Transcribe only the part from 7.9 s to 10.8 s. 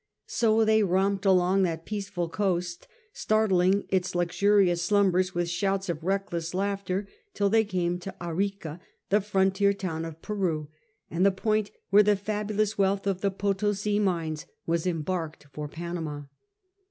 to Arica, the frontier town of Peru